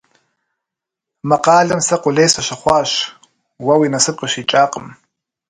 Мы 1.27 1.37
къалэм 1.43 1.81
сэ 1.87 1.95
къулей 2.01 2.29
сыщыхъуащ, 2.33 2.91
уэ 3.65 3.73
уи 3.79 3.87
насып 3.93 4.15
къыщикӏакъым. 4.19 4.87